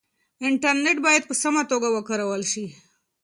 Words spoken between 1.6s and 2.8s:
توګه وکارول شي.